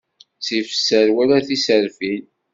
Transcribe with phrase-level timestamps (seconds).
[0.43, 2.23] Ttif sser wala tiserfin.